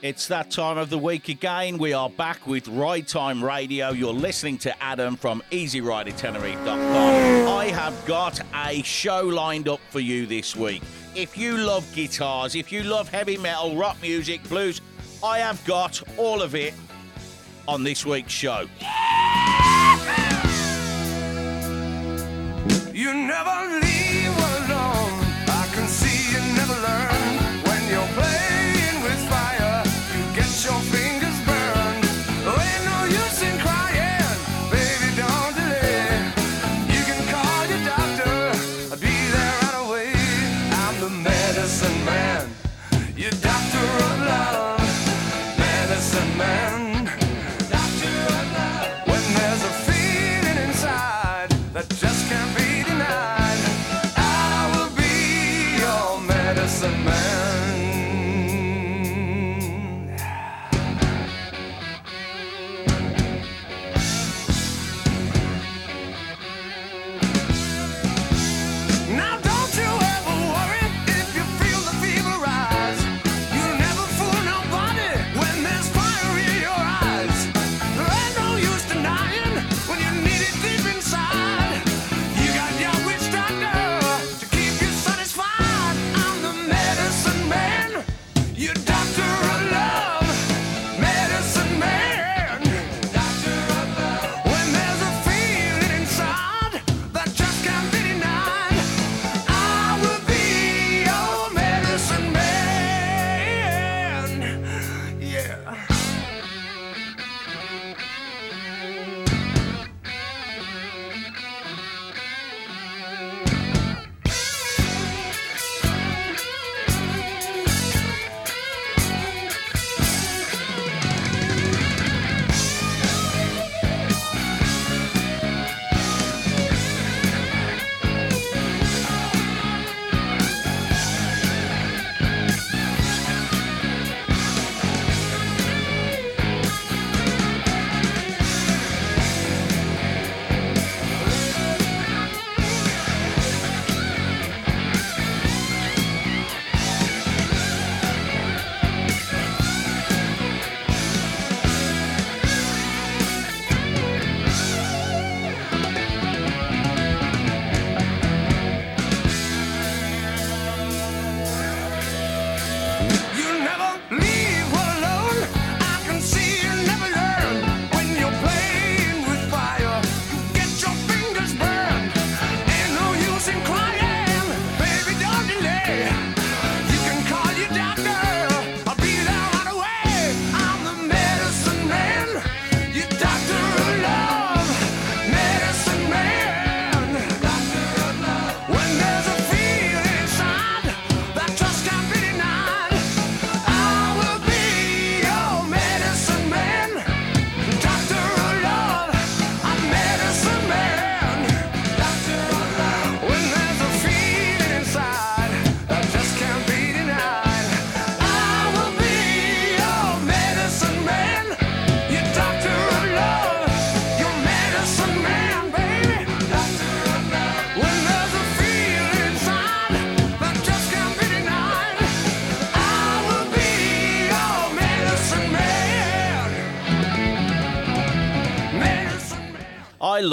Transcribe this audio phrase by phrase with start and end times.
[0.00, 1.76] It's that time of the week again.
[1.76, 3.90] We are back with Ride Time Radio.
[3.90, 7.48] You're listening to Adam from EasyRiderTenerife.com.
[7.48, 10.82] I have got a show lined up for you this week.
[11.16, 14.80] If you love guitars, if you love heavy metal, rock music, blues,
[15.24, 16.74] I have got all of it
[17.66, 18.66] on this week's show.
[22.94, 23.87] You never leave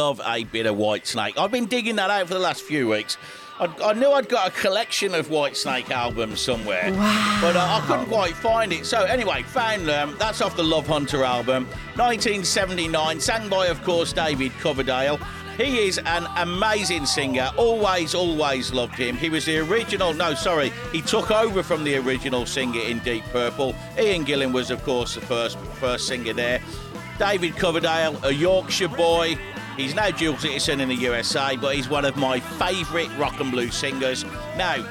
[0.05, 1.35] love a bit of Whitesnake.
[1.35, 3.17] I've been digging that out for the last few weeks.
[3.59, 6.91] I, I knew I'd got a collection of Whitesnake albums somewhere,
[7.41, 8.85] but uh, I couldn't quite find it.
[8.85, 10.15] So anyway, found them.
[10.19, 15.17] That's off the Love Hunter album, 1979, sang by, of course, David Coverdale.
[15.57, 17.49] He is an amazing singer.
[17.57, 19.17] Always, always loved him.
[19.17, 20.13] He was the original.
[20.13, 23.73] No, sorry, he took over from the original singer in Deep Purple.
[23.97, 26.61] Ian Gillan was, of course, the first first singer there.
[27.17, 29.37] David Coverdale, a Yorkshire boy.
[29.77, 33.51] He's now dual citizen in the USA, but he's one of my favourite rock and
[33.51, 34.23] blues singers.
[34.57, 34.85] Now,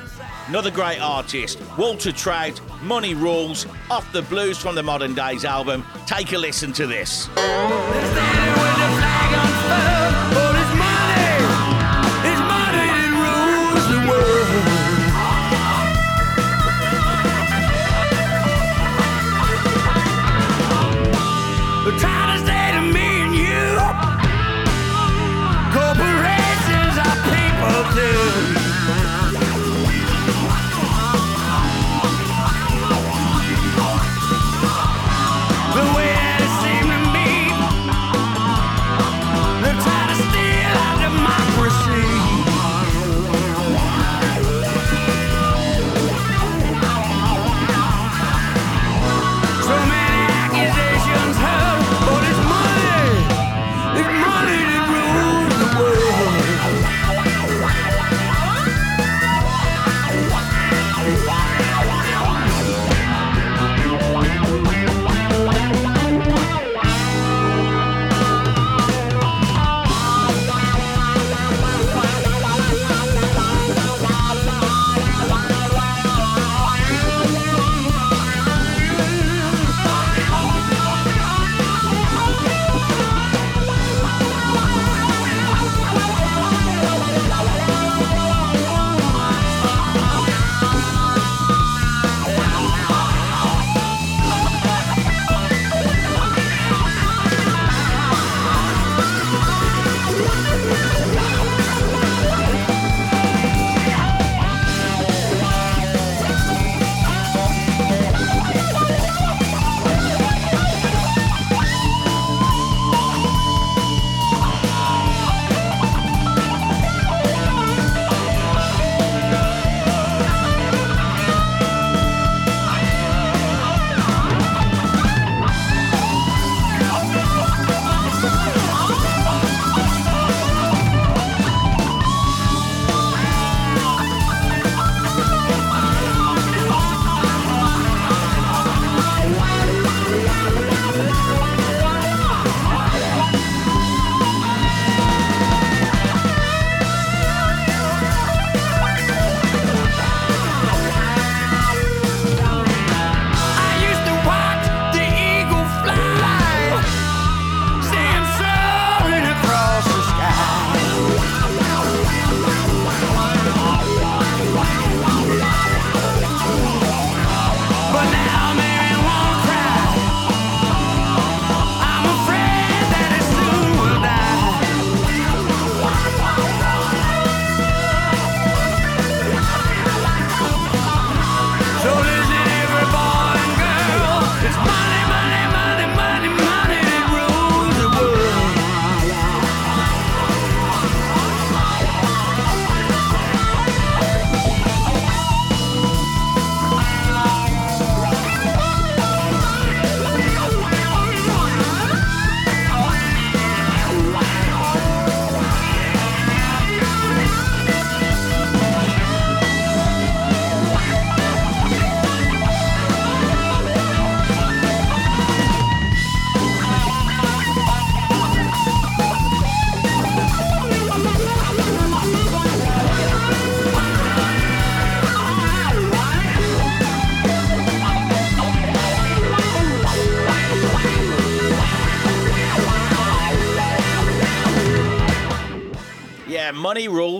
[0.46, 5.84] another great artist, Walter Trout, Money Rules, off the Blues from the Modern Daze album.
[6.06, 7.28] Take a listen to this.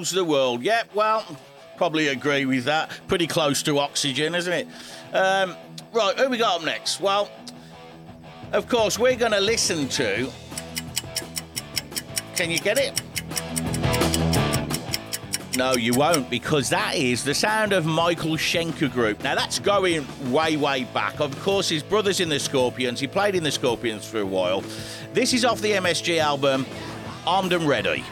[0.05, 0.63] Rules the world.
[0.63, 1.25] Yep, well,
[1.79, 2.91] probably agree with that.
[3.09, 4.69] Pretty close to oxygen, isn't it?
[5.15, 5.57] Um,
[5.95, 7.01] right, who we got up next?
[7.01, 7.31] Well,
[8.53, 10.31] of course, we're going to listen to.
[12.37, 13.01] Can you get it?
[15.57, 19.23] No, you won't, because that is the sound of Michael Schenker Group.
[19.23, 21.19] Now, that's going way, way back.
[21.19, 23.01] Of course, his brother's in the Scorpions.
[23.01, 24.63] He played in the Scorpions for a while.
[25.15, 26.67] This is off the MSG album,
[27.27, 28.05] Armed and Ready.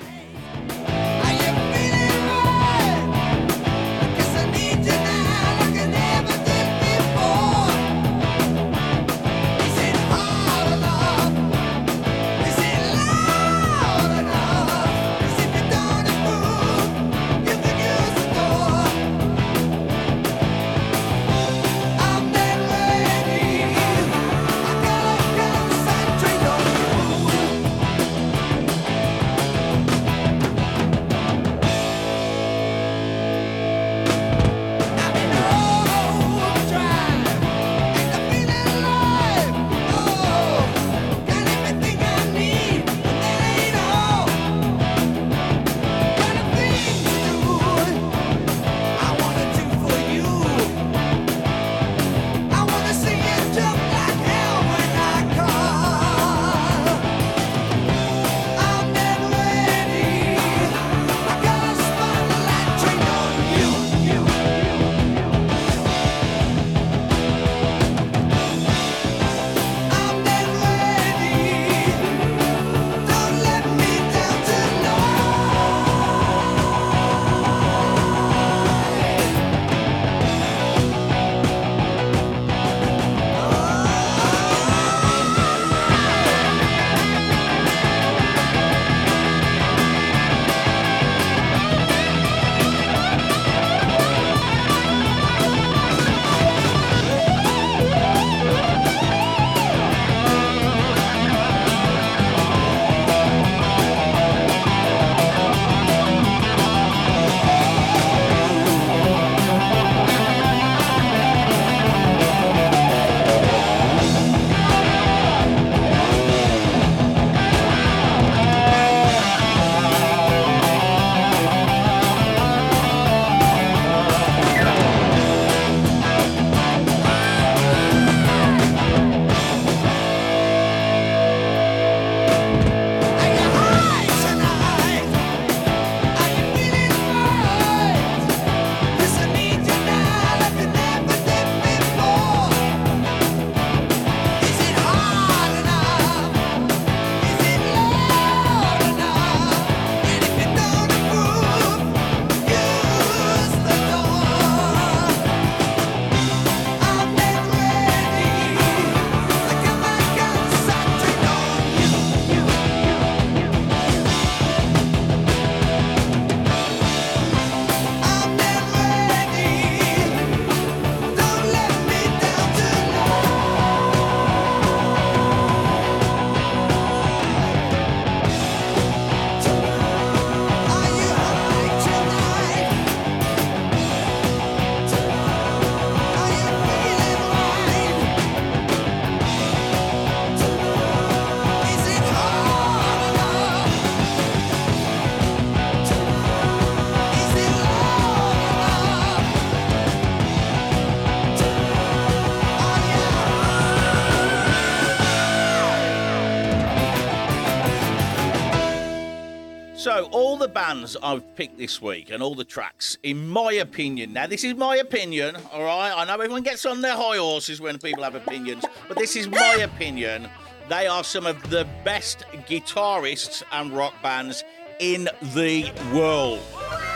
[210.54, 214.54] Bands I've picked this week and all the tracks, in my opinion, now this is
[214.54, 215.92] my opinion, all right?
[215.94, 219.28] I know everyone gets on their high horses when people have opinions, but this is
[219.28, 220.28] my opinion.
[220.68, 224.44] They are some of the best guitarists and rock bands
[224.80, 226.40] in the world.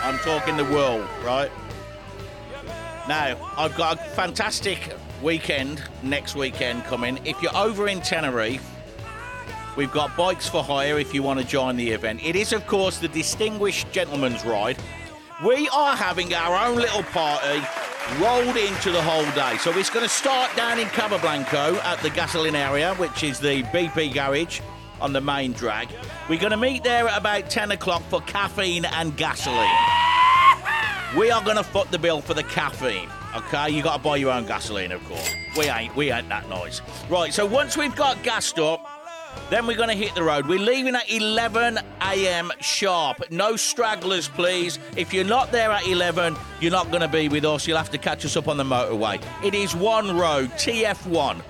[0.02, 1.50] I'm talking the world, right?
[3.08, 7.18] Now, I've got a fantastic weekend next weekend coming.
[7.24, 8.75] If you're over in Tenerife,
[9.76, 12.24] We've got bikes for hire if you want to join the event.
[12.24, 14.78] It is, of course, the Distinguished Gentleman's Ride.
[15.44, 17.62] We are having our own little party
[18.18, 19.58] rolled into the whole day.
[19.58, 23.38] So it's going to start down in Cabo Blanco at the gasoline area, which is
[23.38, 24.60] the BP garage
[24.98, 25.88] on the main drag.
[26.30, 29.68] We're going to meet there at about 10 o'clock for caffeine and gasoline.
[31.18, 33.10] We are going to foot the bill for the caffeine.
[33.36, 35.34] Okay, you got to buy your own gasoline, of course.
[35.58, 36.80] We ain't, we ain't that nice.
[37.10, 38.85] Right, so once we've got gassed up,
[39.50, 40.46] Then we're going to hit the road.
[40.46, 42.50] We're leaving at 11 a.m.
[42.60, 43.30] sharp.
[43.30, 44.78] No stragglers, please.
[44.96, 47.66] If you're not there at 11, you're not going to be with us.
[47.66, 49.22] You'll have to catch us up on the motorway.
[49.44, 51.40] It is one road, TF1,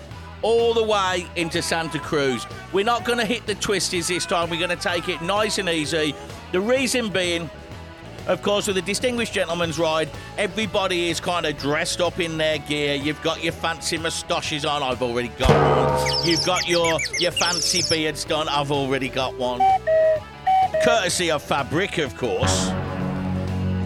[0.42, 2.46] all the way into Santa Cruz.
[2.72, 4.50] We're not going to hit the twisties this time.
[4.50, 6.14] We're going to take it nice and easy.
[6.52, 7.48] The reason being,
[8.26, 12.58] of course, with a Distinguished Gentleman's Ride, everybody is kind of dressed up in their
[12.58, 12.94] gear.
[12.94, 14.82] You've got your fancy moustaches on.
[14.82, 16.26] I've already got one.
[16.26, 18.48] You've got your, your fancy beards done.
[18.48, 19.60] I've already got one.
[20.84, 22.70] Courtesy of Fabric, of course.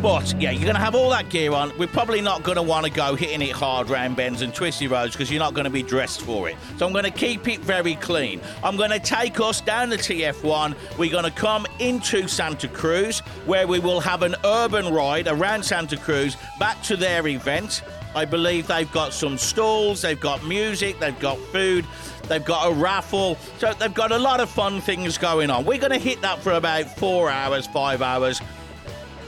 [0.03, 1.77] But yeah, you're going to have all that gear on.
[1.77, 4.87] We're probably not going to want to go hitting it hard round bends and twisty
[4.87, 6.57] roads because you're not going to be dressed for it.
[6.79, 8.41] So I'm going to keep it very clean.
[8.65, 10.75] I'm going to take us down the TF1.
[10.97, 15.67] We're going to come into Santa Cruz where we will have an urban ride around
[15.67, 17.83] Santa Cruz back to their event.
[18.15, 21.85] I believe they've got some stalls, they've got music, they've got food,
[22.27, 23.37] they've got a raffle.
[23.59, 25.67] So they've got a lot of fun things going on.
[25.67, 28.41] We're going to hit that for about four hours, five hours.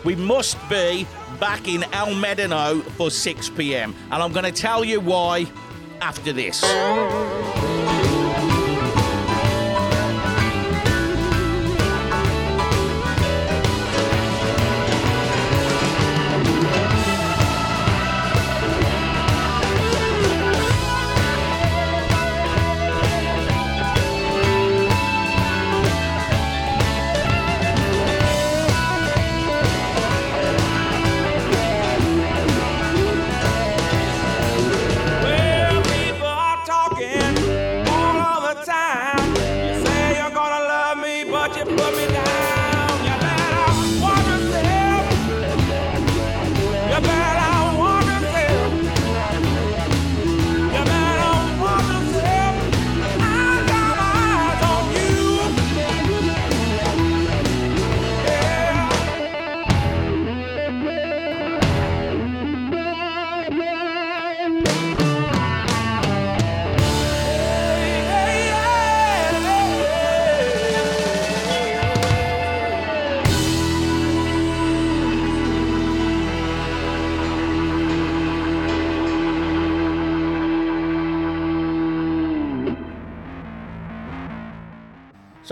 [0.04, 1.06] We must be
[1.38, 3.94] back in El Medano for 6 p.m.
[4.10, 5.46] And I'm going to tell you why
[6.00, 6.62] after this.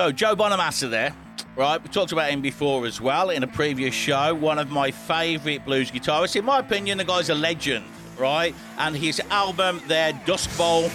[0.00, 1.14] So, Joe Bonamassa there,
[1.56, 1.76] right?
[1.82, 4.34] We talked about him before as well in a previous show.
[4.34, 6.36] One of my favourite blues guitarists.
[6.36, 7.84] In my opinion, the guy's a legend,
[8.16, 8.54] right?
[8.78, 10.88] And his album there, Dust Bowl,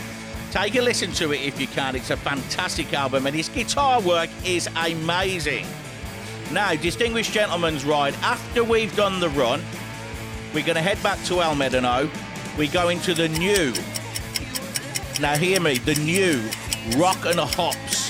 [0.50, 1.96] take a listen to it if you can.
[1.96, 5.68] It's a fantastic album, and his guitar work is amazing.
[6.52, 9.62] Now, Distinguished Gentleman's Ride, after we've done the run,
[10.52, 12.10] we're going to head back to El Medano.
[12.58, 13.72] We go into the new,
[15.22, 16.42] now hear me, the new
[16.98, 18.05] Rock and Hops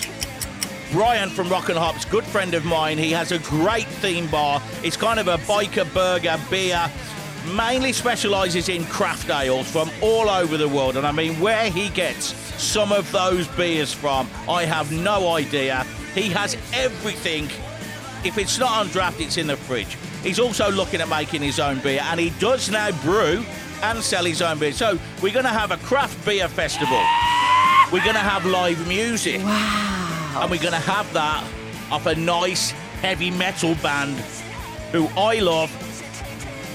[0.92, 2.98] Brian from Rock and Hops, good friend of mine.
[2.98, 4.62] He has a great theme bar.
[4.84, 6.90] It's kind of a biker burger beer.
[7.54, 10.98] Mainly specialises in craft ales from all over the world.
[10.98, 15.86] And I mean, where he gets some of those beers from, I have no idea.
[16.14, 17.46] He has everything.
[18.24, 19.98] If it's not on draft, it's in the fridge.
[20.24, 23.46] He's also looking at making his own beer, and he does now brew
[23.84, 24.72] and sell his own beer.
[24.72, 27.02] So we're going to have a craft beer festival.
[27.92, 29.42] We're going to have live music.
[30.36, 31.44] And we're going to have that
[31.92, 34.18] off a nice heavy metal band
[34.92, 35.72] who I love.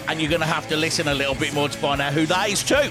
[0.09, 2.26] And you're going to have to listen a little bit more to find out who
[2.26, 2.90] that is too.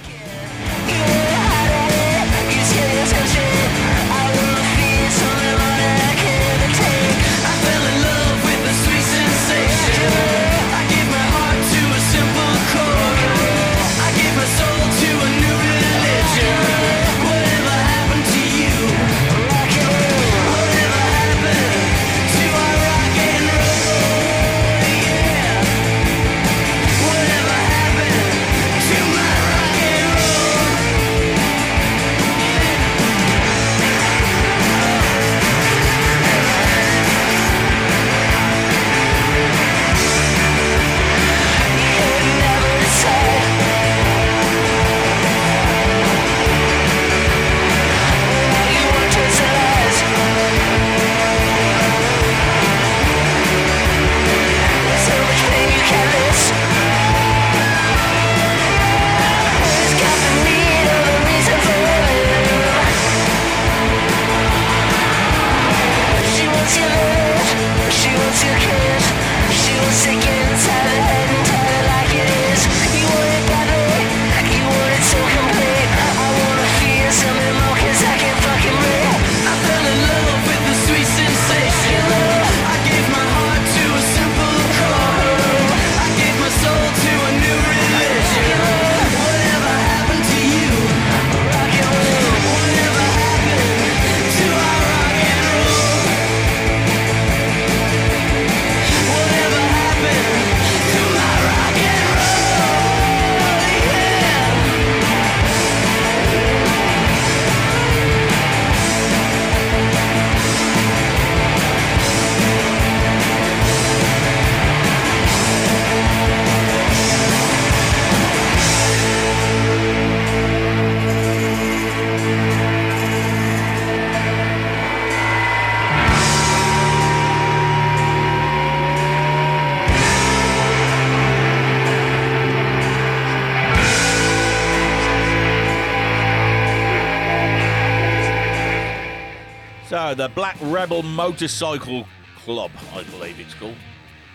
[140.15, 143.75] The Black Rebel Motorcycle Club, I believe it's called.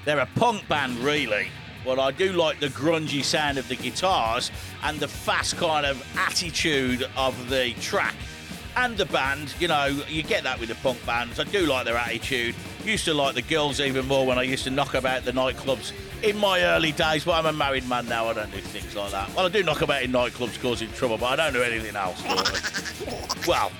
[0.04, 1.48] They're a punk band, really,
[1.84, 4.52] but I do like the grungy sound of the guitars
[4.84, 8.14] and the fast kind of attitude of the track.
[8.76, 11.40] And the band, you know, you get that with the punk bands.
[11.40, 12.54] I do like their attitude.
[12.84, 15.92] Used to like the girls even more when I used to knock about the nightclubs
[16.22, 18.28] in my early days, but I'm a married man now.
[18.28, 19.34] I don't do things like that.
[19.34, 22.22] Well, I do knock about in nightclubs causing trouble, but I don't do anything else.
[23.46, 23.72] well,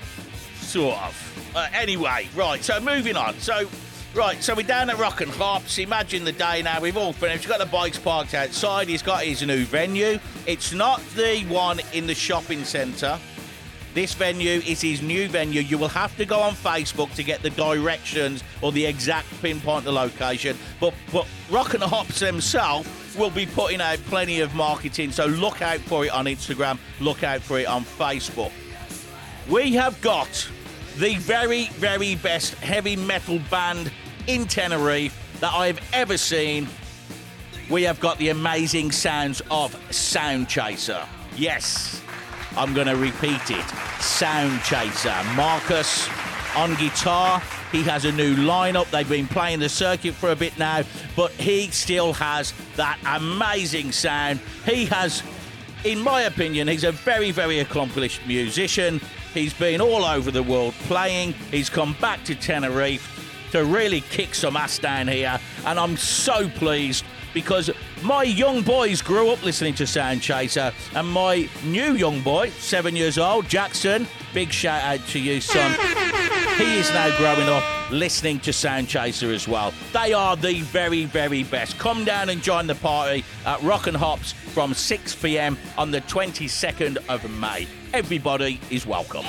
[0.75, 1.53] sort of.
[1.55, 3.33] Uh, anyway, right, so moving on.
[3.39, 3.65] So,
[4.13, 5.77] right, so we're down at Rock and Hops.
[5.77, 6.81] Imagine the day now.
[6.81, 7.45] We've all finished.
[7.45, 8.89] We've got the bikes parked outside.
[8.89, 10.19] He's got his new venue.
[10.45, 13.17] It's not the one in the shopping centre.
[13.93, 15.61] This venue is his new venue.
[15.61, 19.85] You will have to go on Facebook to get the directions or the exact pinpoint
[19.85, 20.57] the location.
[20.81, 25.61] But but Rock and Hops themselves will be putting out plenty of marketing, so look
[25.61, 28.51] out for it on Instagram, look out for it on Facebook.
[29.47, 30.49] We have got
[30.97, 33.91] the very, very best heavy metal band
[34.27, 36.67] in Tenerife that I've ever seen.
[37.69, 41.05] We have got the amazing sounds of Soundchaser.
[41.35, 42.01] Yes,
[42.55, 43.65] I'm going to repeat it.
[43.99, 45.35] Soundchaser.
[45.35, 46.07] Marcus
[46.55, 47.41] on guitar.
[47.71, 48.89] He has a new lineup.
[48.89, 50.83] They've been playing the circuit for a bit now,
[51.15, 54.39] but he still has that amazing sound.
[54.63, 55.23] He has,
[55.83, 59.01] in my opinion, he's a very, very accomplished musician.
[59.35, 61.33] He's been all over the world playing.
[61.51, 66.47] He's come back to Tenerife to really kick some ass down here, and I'm so
[66.47, 67.69] pleased because
[68.01, 73.17] my young boys grew up listening to Soundchaser, and my new young boy, seven years
[73.17, 75.69] old, Jackson, big shout out to you, son.
[76.57, 79.73] He is now growing up listening to Soundchaser as well.
[79.91, 81.77] They are the very, very best.
[81.77, 85.99] Come down and join the party at Rock and Hops from 6 pm on the
[86.01, 87.67] 22nd of May.
[87.95, 89.23] Everybody is welcome.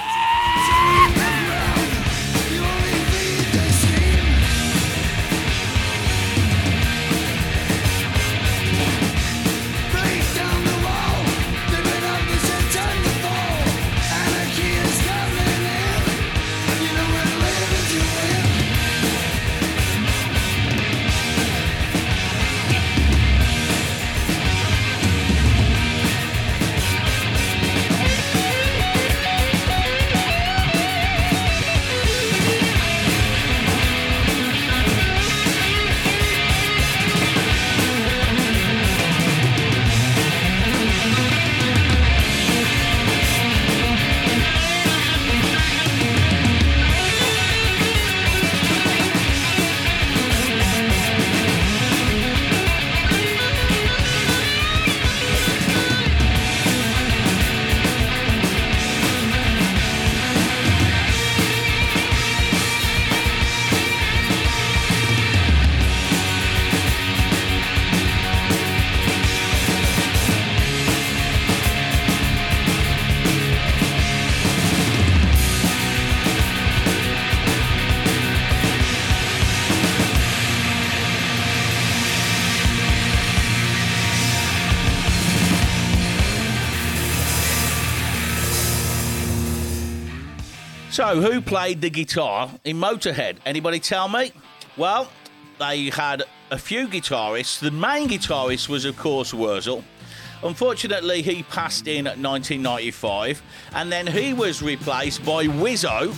[90.97, 93.37] So, who played the guitar in Motorhead?
[93.45, 94.33] Anybody tell me?
[94.79, 95.13] Well,
[95.59, 97.59] they had a few guitarists.
[97.59, 99.85] The main guitarist was, of course, Wurzel.
[100.43, 103.43] Unfortunately, he passed in 1995,
[103.75, 106.17] and then he was replaced by Wizzo,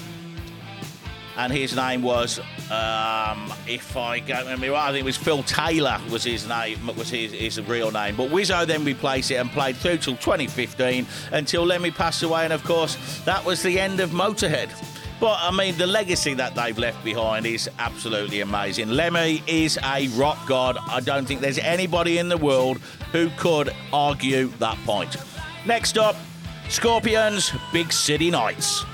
[1.38, 5.44] and his name was, um, if I get me right, I think it was Phil
[5.44, 8.16] Taylor was his name, was his, his real name.
[8.16, 12.52] But Wizzo then replaced it and played through till 2015 until Lemmy passed away, and
[12.52, 14.68] of course that was the end of Motorhead.
[15.20, 18.90] But I mean, the legacy that they've left behind is absolutely amazing.
[18.90, 20.76] Lemmy is a rock god.
[20.88, 22.78] I don't think there's anybody in the world
[23.12, 25.16] who could argue that point.
[25.66, 26.16] Next up,
[26.68, 28.84] Scorpions, Big City Nights.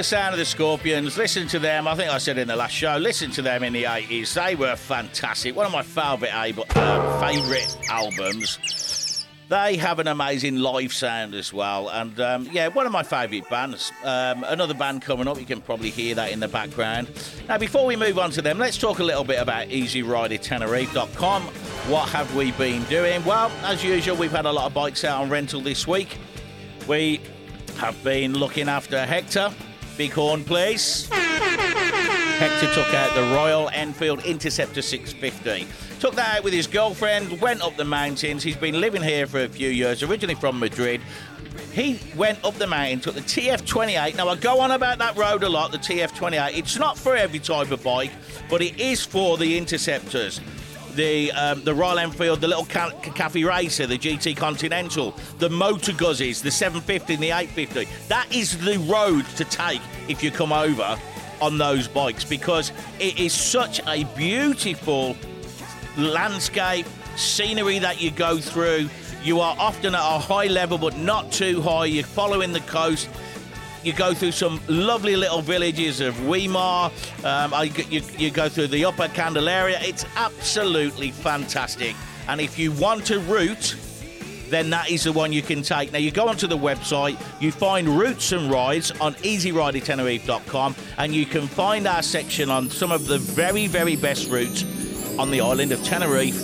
[0.00, 1.18] The sound of the Scorpions.
[1.18, 1.86] Listen to them.
[1.86, 2.96] I think I said in the last show.
[2.96, 4.32] Listen to them in the eighties.
[4.32, 5.54] They were fantastic.
[5.54, 9.26] One of my favourite ab- uh, favourite albums.
[9.50, 13.46] They have an amazing live sound as well, and um, yeah, one of my favourite
[13.50, 13.92] bands.
[14.02, 15.38] Um, another band coming up.
[15.38, 17.10] You can probably hear that in the background.
[17.46, 21.42] Now, before we move on to them, let's talk a little bit about EasyRiderTenerife.com.
[21.42, 23.22] What have we been doing?
[23.26, 26.16] Well, as usual, we've had a lot of bikes out on rental this week.
[26.88, 27.20] We
[27.76, 29.52] have been looking after Hector,
[29.96, 31.08] Bighorn Place.
[31.10, 35.66] Hector took out the Royal Enfield Interceptor 650.
[36.00, 38.42] Took that out with his girlfriend, went up the mountains.
[38.42, 41.02] He's been living here for a few years, originally from Madrid.
[41.72, 44.16] He went up the mountain, took the TF28.
[44.16, 46.56] Now, I go on about that road a lot, the TF28.
[46.56, 48.12] It's not for every type of bike,
[48.48, 50.40] but it is for the Interceptors.
[50.94, 55.92] The um, the Royal Enfield, the little ca- cafe racer, the GT Continental, the Moto
[55.92, 57.88] Guzzis, the 750 and the 850.
[58.08, 60.98] That is the road to take if you come over
[61.40, 65.16] on those bikes because it is such a beautiful
[65.96, 68.88] landscape, scenery that you go through.
[69.22, 71.86] You are often at a high level, but not too high.
[71.86, 73.08] You're following the coast.
[73.82, 76.92] You go through some lovely little villages of Güímar.
[77.24, 77.52] Um,
[77.90, 79.78] you, you go through the Upper Candelaria.
[79.80, 81.96] It's absolutely fantastic.
[82.28, 83.76] And if you want a route,
[84.50, 85.92] then that is the one you can take.
[85.92, 91.24] Now, you go onto the website, you find routes and rides on easyridertenerife.com, and you
[91.24, 94.64] can find our section on some of the very, very best routes
[95.18, 96.36] on the island of Tenerife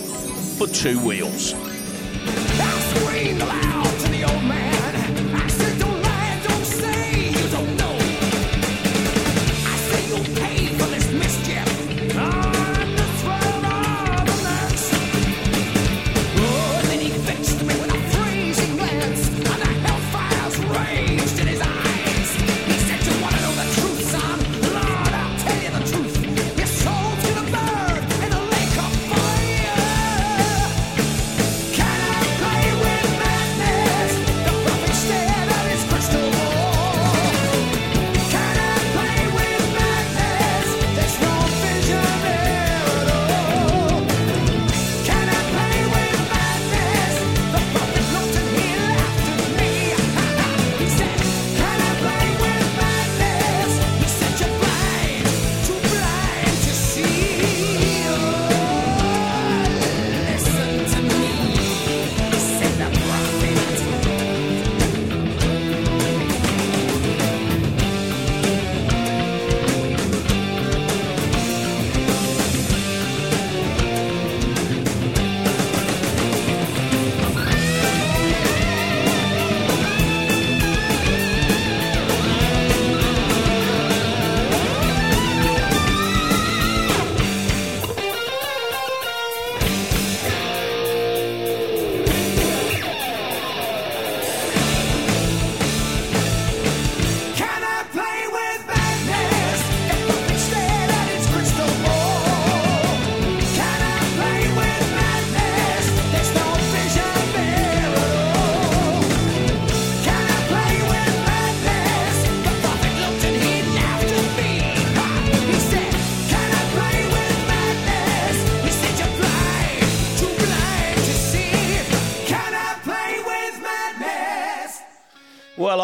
[0.57, 1.53] for two wheels.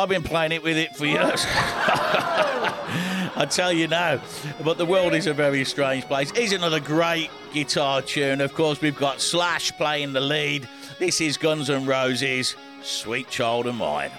[0.04, 1.46] I've been playing it with it for years.
[1.48, 4.22] I tell you now,
[4.62, 6.30] but the world is a very strange place.
[6.32, 8.42] Here's another great guitar tune.
[8.42, 10.68] Of course, we've got Slash playing the lead.
[11.00, 14.12] This is Guns N' Roses, Sweet Child of Mine.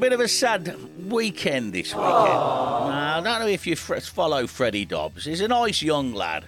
[0.00, 0.74] Bit of a sad
[1.10, 2.06] weekend this weekend.
[2.06, 5.26] Now, I don't know if you follow Freddie Dobbs.
[5.26, 6.46] He's a nice young lad.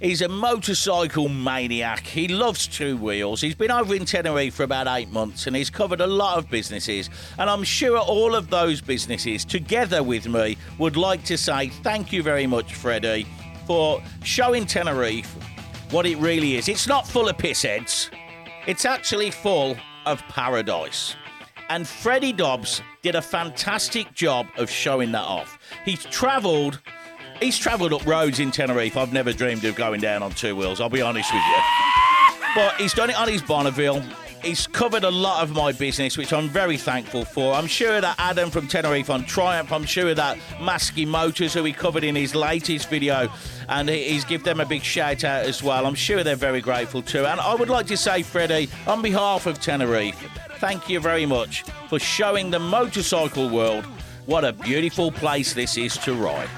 [0.00, 2.06] He's a motorcycle maniac.
[2.06, 3.40] He loves two wheels.
[3.40, 6.48] He's been over in Tenerife for about eight months and he's covered a lot of
[6.48, 7.10] businesses.
[7.36, 12.12] And I'm sure all of those businesses, together with me, would like to say thank
[12.12, 13.26] you very much, Freddie,
[13.66, 15.34] for showing Tenerife
[15.90, 16.68] what it really is.
[16.68, 18.10] It's not full of pissheads,
[18.68, 19.76] it's actually full
[20.06, 21.16] of paradise.
[21.68, 25.58] And Freddie Dobbs did a fantastic job of showing that off.
[25.84, 26.80] He's travelled.
[27.40, 30.80] He's travelled up roads in Tenerife I've never dreamed of going down on two wheels,
[30.80, 31.62] I'll be honest with you.
[32.54, 34.02] But he's done it on his Bonneville.
[34.44, 37.54] He's covered a lot of my business, which I'm very thankful for.
[37.54, 41.72] I'm sure that Adam from Tenerife on Triumph, I'm sure that Masky Motors, who he
[41.72, 43.30] covered in his latest video,
[43.70, 45.86] and he's give them a big shout out as well.
[45.86, 47.24] I'm sure they're very grateful too.
[47.24, 50.20] And I would like to say, Freddie, on behalf of Tenerife,
[50.58, 53.86] thank you very much for showing the motorcycle world
[54.26, 56.50] what a beautiful place this is to ride.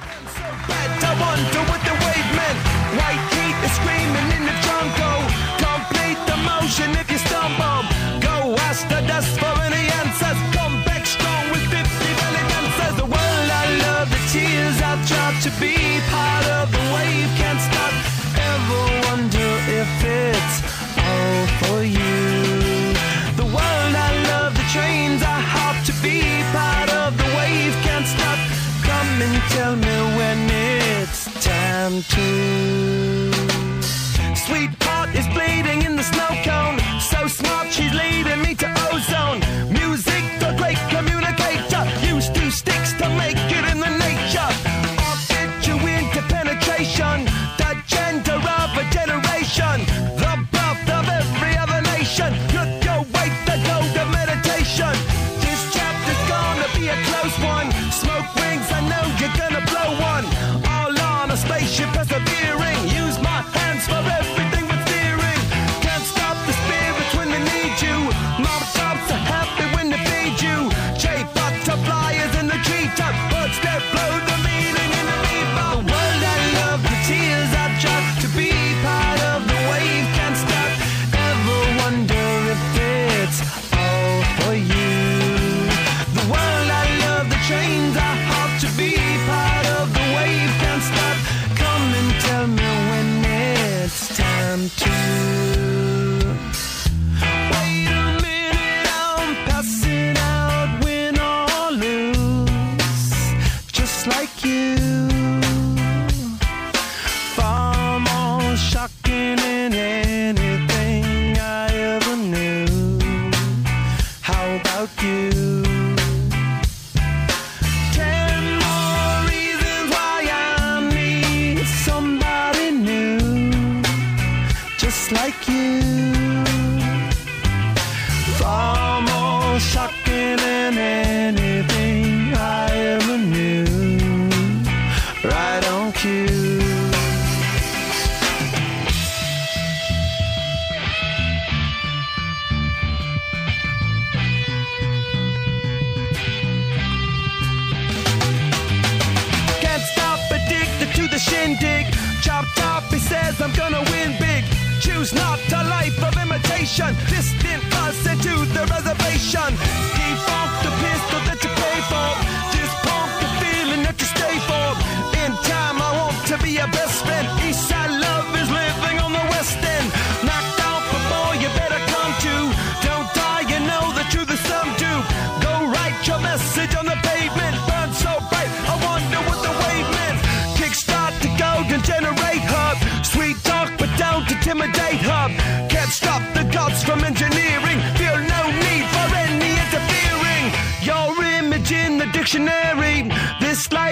[32.03, 33.33] To.
[34.35, 36.79] Sweetheart is bleeding in the snow cone.
[37.01, 39.46] So smart, she's leading me to ozone.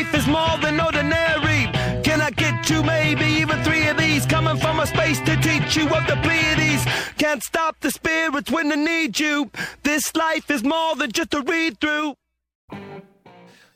[0.04, 1.70] Life is more than ordinary.
[2.02, 4.26] Can I get you maybe even three of these?
[4.26, 6.84] Coming from a space to teach you of the Pleiades.
[7.16, 9.50] Can't stop the spirits when they need you.
[9.82, 12.14] This life is more than just a read through.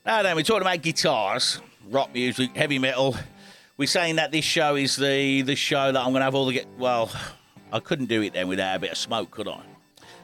[0.04, 1.60] Now then, we're talking about guitars,
[1.90, 3.16] rock music, heavy metal.
[3.76, 6.46] We're saying that this show is the the show that I'm going to have all
[6.46, 6.66] the get.
[6.78, 7.10] Well,
[7.72, 9.60] I couldn't do it then without a bit of smoke, could I?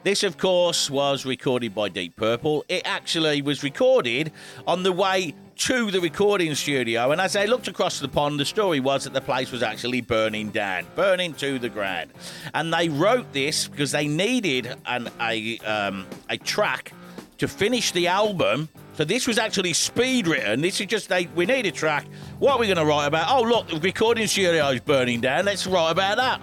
[0.02, 2.62] This, of course, was recorded by Deep Purple.
[2.68, 4.32] It actually was recorded
[4.66, 8.44] on the way to the recording studio, and as they looked across the pond, the
[8.44, 12.10] story was that the place was actually burning down, burning to the ground.
[12.54, 16.92] And they wrote this because they needed an, a um, a track
[17.38, 18.68] to finish the album.
[18.94, 20.60] So this was actually speed written.
[20.60, 22.06] This is just they we need a track.
[22.38, 23.26] What are we going to write about?
[23.30, 25.44] Oh look, the recording studio is burning down.
[25.44, 26.40] Let's write about that.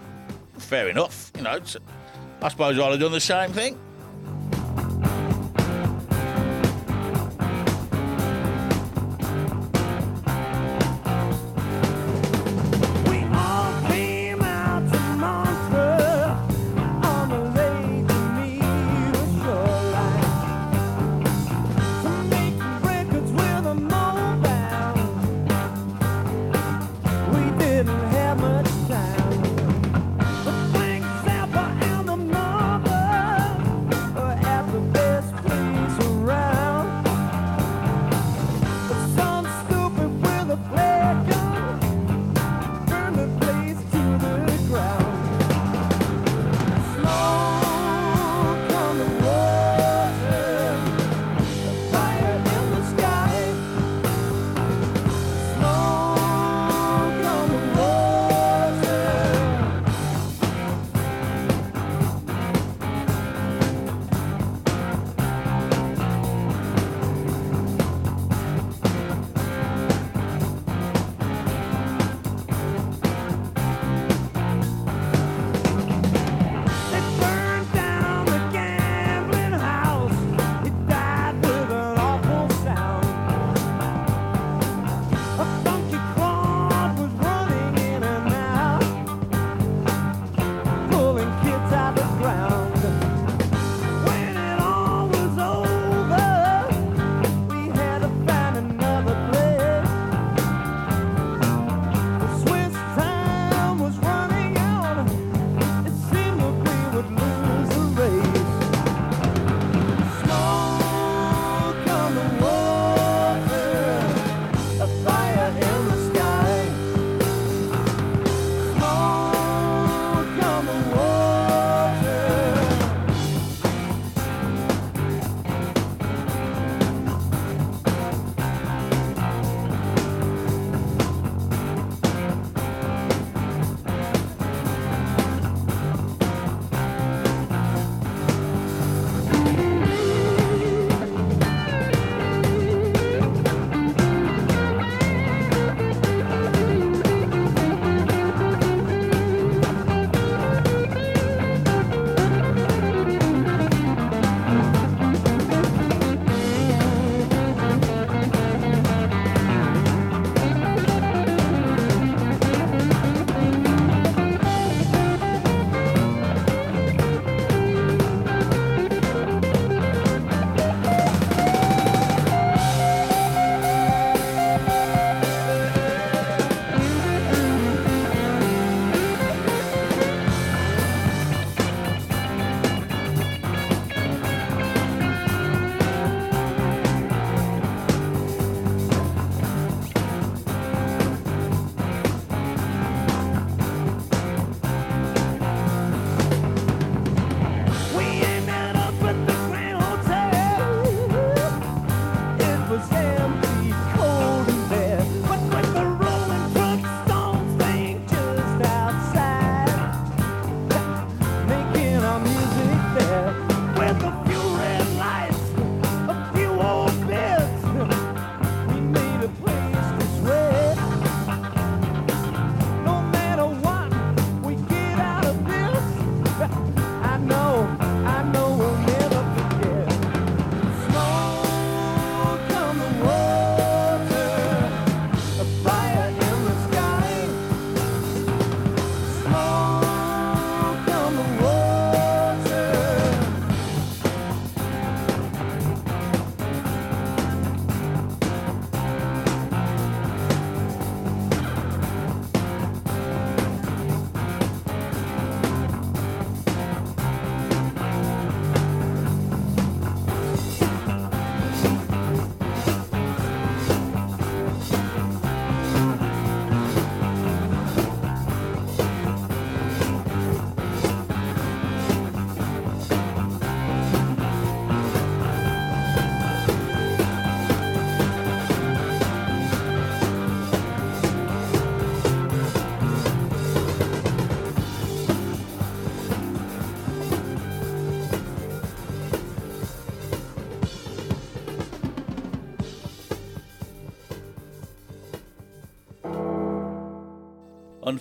[0.57, 1.31] Fair enough.
[1.35, 1.59] You know,
[2.41, 3.79] I suppose I'd have done the same thing.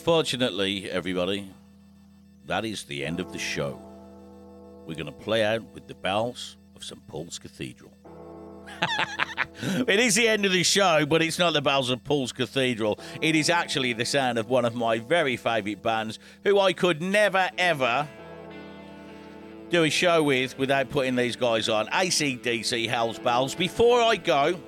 [0.01, 1.51] Unfortunately, everybody,
[2.47, 3.79] that is the end of the show.
[4.87, 7.07] We're going to play out with the bells of St.
[7.07, 7.93] Paul's Cathedral.
[9.63, 12.99] it is the end of the show, but it's not the bells of Paul's Cathedral.
[13.21, 17.03] It is actually the sound of one of my very favourite bands who I could
[17.03, 18.09] never, ever
[19.69, 21.89] do a show with without putting these guys on.
[21.89, 23.55] ACDC Hell's Bells.
[23.55, 24.59] Before I go,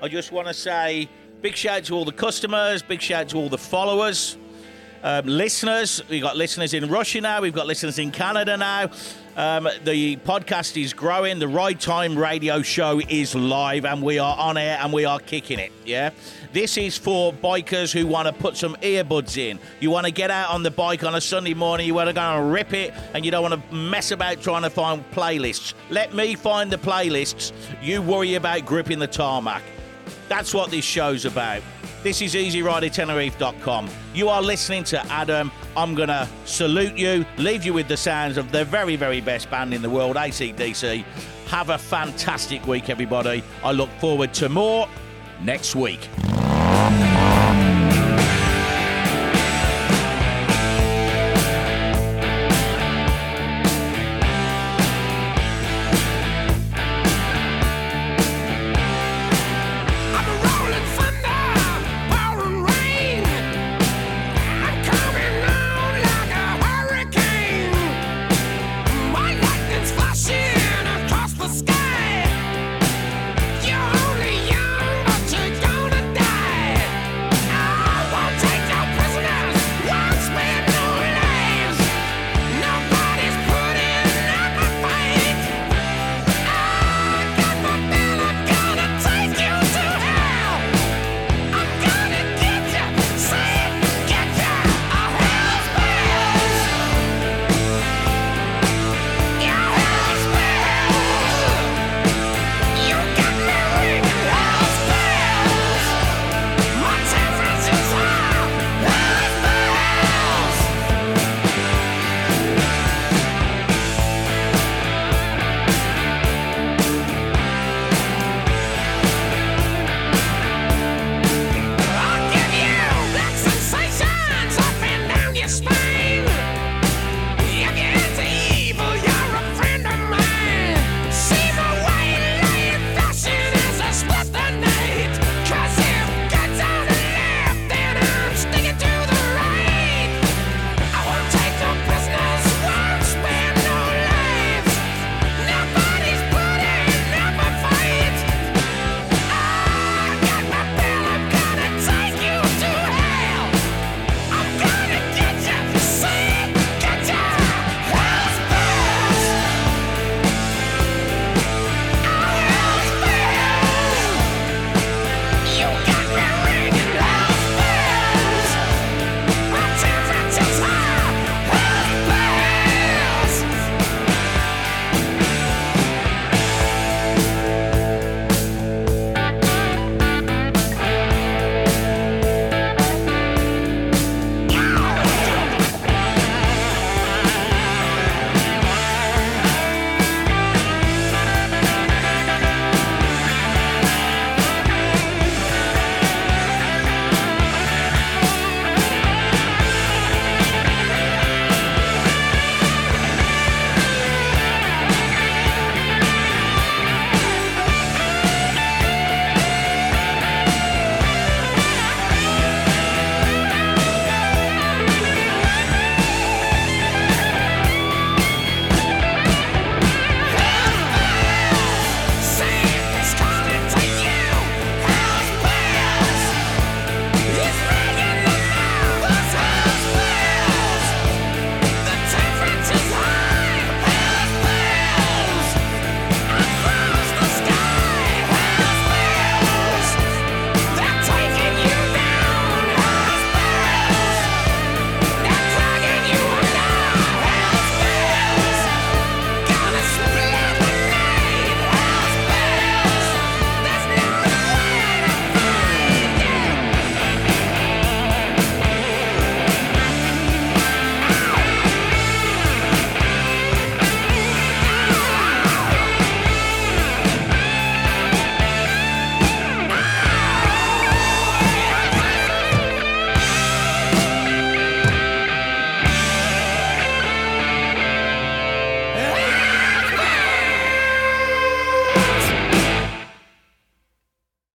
[0.00, 1.06] I just want to say
[1.42, 4.38] big shout to all the customers, big shout to all the followers,
[5.02, 6.02] um, listeners.
[6.08, 8.90] We've got listeners in Russia now, we've got listeners in Canada now.
[9.36, 11.38] Um, the podcast is growing.
[11.38, 15.18] The Ride Time radio show is live, and we are on air and we are
[15.18, 15.72] kicking it.
[15.84, 16.10] Yeah,
[16.52, 19.58] this is for bikers who want to put some earbuds in.
[19.78, 21.86] You want to get out on the bike on a Sunday morning.
[21.86, 24.62] You want to go and rip it, and you don't want to mess about trying
[24.62, 25.74] to find playlists.
[25.90, 27.52] Let me find the playlists.
[27.80, 29.62] You worry about gripping the tarmac.
[30.28, 31.62] That's what this show's about.
[32.02, 33.90] This is EasyRiderTenerife.com.
[34.14, 35.52] You are listening to Adam.
[35.76, 39.50] I'm going to salute you, leave you with the sounds of the very, very best
[39.50, 41.04] band in the world, ACDC.
[41.48, 43.44] Have a fantastic week, everybody.
[43.62, 44.88] I look forward to more
[45.42, 46.08] next week.